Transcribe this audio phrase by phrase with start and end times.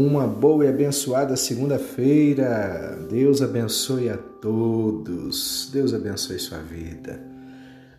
[0.00, 2.96] Uma boa e abençoada segunda-feira.
[3.10, 5.68] Deus abençoe a todos.
[5.72, 7.20] Deus abençoe sua vida.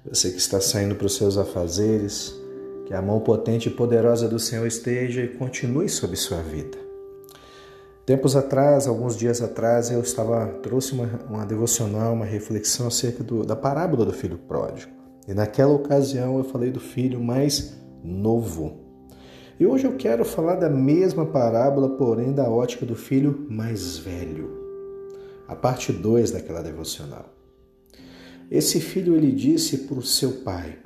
[0.09, 2.33] Você que está saindo para os seus afazeres,
[2.85, 6.77] que a mão potente e poderosa do Senhor esteja e continue sobre sua vida.
[8.05, 13.43] Tempos atrás, alguns dias atrás, eu estava trouxe uma, uma devocional, uma reflexão acerca do,
[13.43, 14.93] da parábola do filho pródigo.
[15.27, 18.88] E naquela ocasião eu falei do filho mais novo.
[19.59, 24.57] E hoje eu quero falar da mesma parábola, porém da ótica do filho mais velho.
[25.49, 27.35] A parte 2 daquela devocional.
[28.49, 30.79] Esse filho ele disse para o seu pai: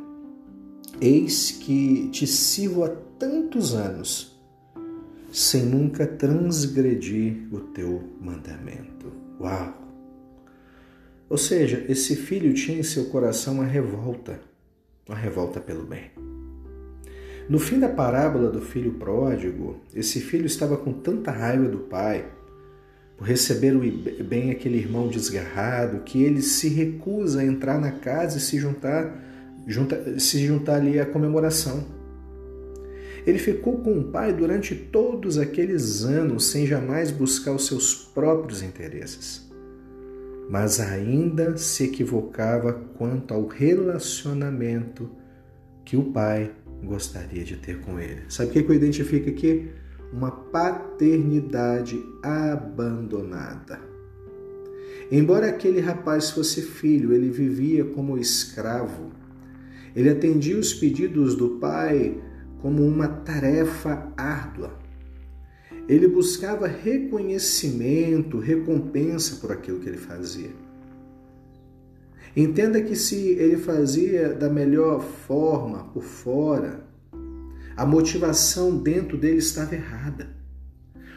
[0.99, 4.41] Eis que te sirvo há tantos anos,
[5.32, 9.13] sem nunca transgredir o teu mandamento.
[9.40, 9.71] Uau!
[11.30, 14.41] Ou seja, esse filho tinha em seu coração uma revolta,
[15.08, 16.33] uma revolta pelo bem.
[17.50, 22.26] No fim da parábola do filho pródigo, esse filho estava com tanta raiva do pai
[23.18, 23.74] por receber
[24.24, 29.13] bem aquele irmão desgarrado que ele se recusa a entrar na casa e se juntar,
[29.68, 31.85] junta, se juntar ali à comemoração.
[33.26, 38.62] Ele ficou com o pai durante todos aqueles anos sem jamais buscar os seus próprios
[38.62, 39.44] interesses
[40.50, 45.10] mas ainda se equivocava quanto ao relacionamento
[45.85, 46.52] que o pai
[46.85, 48.21] gostaria de ter com ele.
[48.29, 49.70] Sabe o que eu identifico aqui?
[50.12, 53.79] Uma paternidade abandonada.
[55.11, 59.11] Embora aquele rapaz fosse filho, ele vivia como escravo.
[59.95, 62.21] Ele atendia os pedidos do pai
[62.59, 64.79] como uma tarefa árdua.
[65.88, 70.51] Ele buscava reconhecimento, recompensa por aquilo que ele fazia.
[72.35, 76.84] Entenda que se ele fazia da melhor forma por fora,
[77.78, 80.29] a motivação dentro dele estava errada.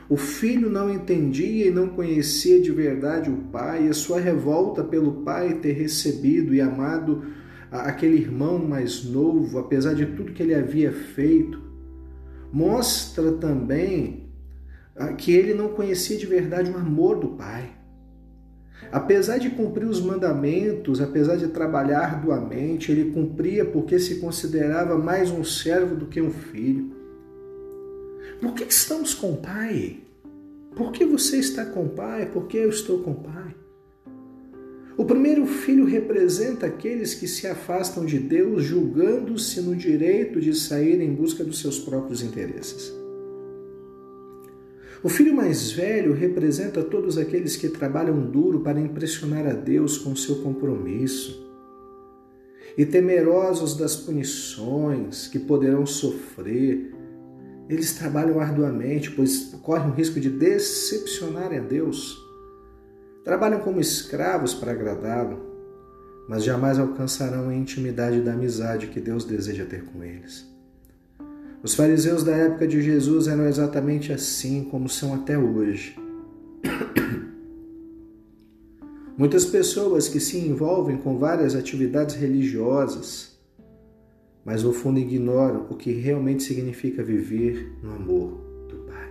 [0.09, 4.85] O filho não entendia e não conhecia de verdade o pai, e a sua revolta
[4.85, 7.25] pelo pai ter recebido e amado
[7.71, 11.61] aquele irmão mais novo, apesar de tudo que ele havia feito,
[12.53, 14.31] mostra também
[15.19, 17.76] que ele não conhecia de verdade o amor do Pai.
[18.93, 25.31] Apesar de cumprir os mandamentos, apesar de trabalhar arduamente, ele cumpria porque se considerava mais
[25.31, 26.95] um servo do que um filho.
[28.41, 29.99] Por que estamos com o Pai?
[30.75, 32.27] Por que você está com o Pai?
[32.27, 33.55] Por que eu estou com o Pai?
[34.97, 41.01] O primeiro filho representa aqueles que se afastam de Deus, julgando-se no direito de sair
[41.03, 42.93] em busca dos seus próprios interesses.
[45.03, 50.17] O filho mais velho representa todos aqueles que trabalham duro para impressionar a Deus com
[50.17, 51.45] seu compromisso.
[52.77, 56.95] E temerosos das punições que poderão sofrer,
[57.69, 62.17] eles trabalham arduamente, pois correm o risco de decepcionarem a Deus.
[63.25, 65.39] Trabalham como escravos para agradá-lo,
[66.29, 70.56] mas jamais alcançarão a intimidade da amizade que Deus deseja ter com eles.
[71.63, 75.97] Os fariseus da época de Jesus eram exatamente assim como são até hoje.
[79.17, 83.39] Muitas pessoas que se envolvem com várias atividades religiosas,
[84.45, 88.33] mas no fundo ignoram o que realmente significa viver no amor
[88.69, 89.11] do Pai.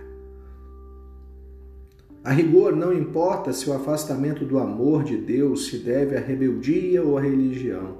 [2.22, 7.02] A rigor, não importa se o afastamento do amor de Deus se deve à rebeldia
[7.02, 7.98] ou à religião,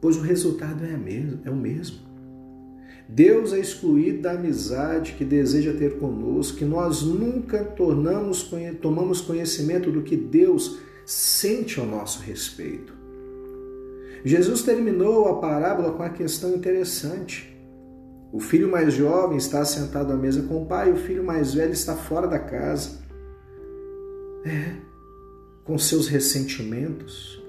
[0.00, 2.15] pois o resultado é, mesmo, é o mesmo.
[3.08, 8.50] Deus é excluído da amizade que deseja ter conosco, que nós nunca tornamos,
[8.80, 12.92] tomamos conhecimento do que Deus sente ao nosso respeito.
[14.24, 17.56] Jesus terminou a parábola com uma questão interessante.
[18.32, 21.72] O filho mais jovem está sentado à mesa com o pai, o filho mais velho
[21.72, 22.98] está fora da casa.
[24.44, 24.76] É,
[25.64, 27.42] com seus ressentimentos.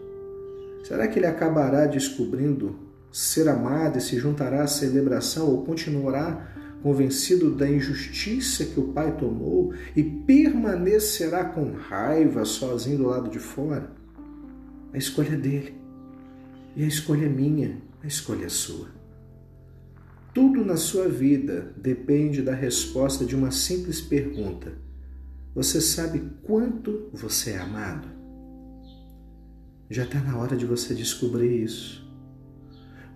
[0.84, 2.87] Será que ele acabará descobrindo
[3.17, 6.53] ser amado e se juntará à celebração ou continuará
[6.84, 13.40] convencido da injustiça que o pai tomou e permanecerá com raiva sozinho do lado de
[13.40, 13.90] fora?
[14.93, 15.75] A escolha é dele.
[16.75, 18.90] E a escolha é minha, a escolha é sua.
[20.31, 24.73] Tudo na sua vida depende da resposta de uma simples pergunta.
[25.55, 28.08] Você sabe quanto você é amado?
[29.90, 32.07] Já está na hora de você descobrir isso.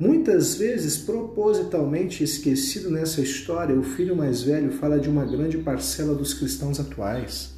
[0.02, 6.16] Muitas vezes, propositalmente esquecido nessa história, o filho mais velho fala de uma grande parcela
[6.16, 7.54] dos cristãos atuais.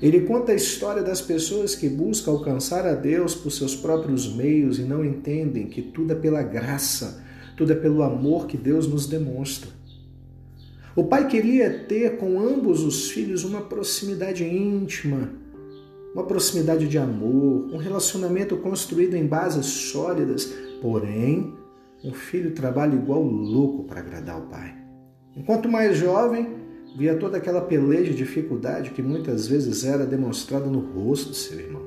[0.00, 4.78] Ele conta a história das pessoas que buscam alcançar a Deus por seus próprios meios
[4.78, 7.22] e não entendem que tudo é pela graça,
[7.54, 9.68] tudo é pelo amor que Deus nos demonstra.
[10.96, 15.28] O pai queria ter com ambos os filhos uma proximidade íntima,
[16.14, 21.54] uma proximidade de amor, um relacionamento construído em bases sólidas, porém,
[22.02, 24.74] um filho trabalha igual louco para agradar o pai.
[25.36, 26.56] Enquanto mais jovem,
[26.96, 31.58] via toda aquela peleja de dificuldade que muitas vezes era demonstrada no rosto do seu
[31.58, 31.82] irmão.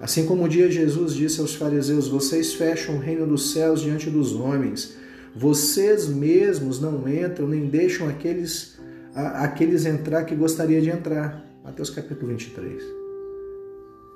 [0.00, 4.10] Assim como um dia Jesus disse aos fariseus: Vocês fecham o reino dos céus diante
[4.10, 4.96] dos homens,
[5.34, 8.78] vocês mesmos não entram nem deixam aqueles,
[9.14, 11.44] aqueles entrar que gostaria de entrar.
[11.64, 13.03] Mateus capítulo 23.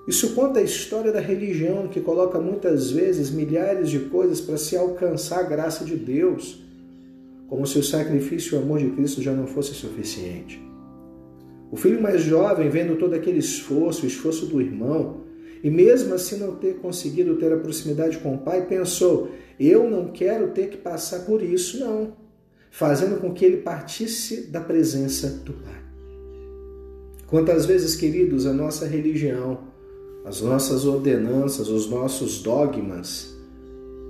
[0.09, 4.75] Isso conta a história da religião que coloca muitas vezes milhares de coisas para se
[4.75, 6.65] alcançar a graça de Deus,
[7.47, 10.59] como se o sacrifício e o amor de Cristo já não fosse suficiente.
[11.71, 15.25] O filho mais jovem, vendo todo aquele esforço, o esforço do irmão,
[15.63, 19.29] e mesmo assim não ter conseguido ter a proximidade com o pai, pensou:
[19.61, 22.17] eu não quero ter que passar por isso, não.
[22.71, 25.83] Fazendo com que ele partisse da presença do Pai.
[27.27, 29.69] Quantas vezes, queridos, a nossa religião,
[30.29, 33.35] as nossas ordenanças, os nossos dogmas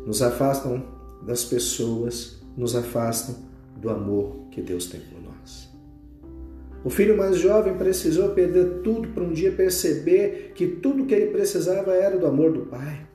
[0.04, 0.82] nos afastam
[1.22, 3.36] das pessoas, nos afastam
[3.76, 5.68] do amor que Deus tem por nós.
[6.84, 11.30] O filho mais jovem precisou perder tudo para um dia perceber que tudo que ele
[11.30, 13.06] precisava era do amor do pai.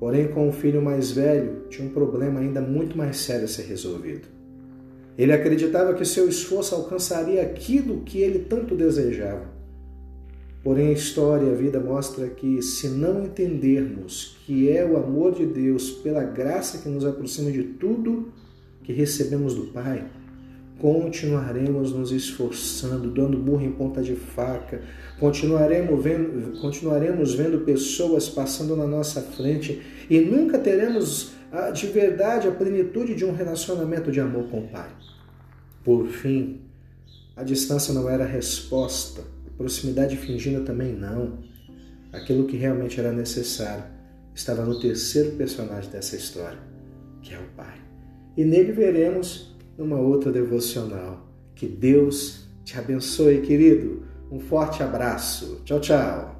[0.00, 3.66] Porém, com o filho mais velho, tinha um problema ainda muito mais sério a ser
[3.66, 4.26] resolvido.
[5.16, 9.59] Ele acreditava que seu esforço alcançaria aquilo que ele tanto desejava.
[10.62, 15.34] Porém, a história e a vida mostra que, se não entendermos que é o amor
[15.34, 18.30] de Deus pela graça que nos aproxima de tudo
[18.82, 20.04] que recebemos do Pai,
[20.78, 24.82] continuaremos nos esforçando, dando burro em ponta de faca,
[25.18, 31.32] continuaremos vendo, continuaremos vendo pessoas passando na nossa frente e nunca teremos
[31.74, 34.90] de verdade a plenitude de um relacionamento de amor com o Pai.
[35.82, 36.60] Por fim,
[37.34, 39.22] a distância não era a resposta,
[39.60, 41.38] proximidade fingida também não.
[42.10, 43.84] Aquilo que realmente era necessário
[44.34, 46.58] estava no terceiro personagem dessa história,
[47.20, 47.78] que é o Pai.
[48.38, 51.28] E nele veremos numa outra devocional.
[51.54, 54.02] Que Deus te abençoe, querido.
[54.32, 55.60] Um forte abraço.
[55.66, 56.39] Tchau, tchau.